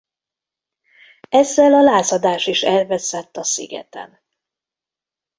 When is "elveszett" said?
2.63-3.37